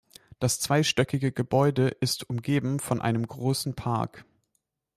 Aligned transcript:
Das 0.39 0.59
zweistöckige 0.59 1.31
Gebäude 1.31 1.89
ist 1.89 2.27
umgeben 2.27 2.79
von 2.79 3.03
einem 3.03 3.27
großen 3.27 3.75
Park. 3.75 4.25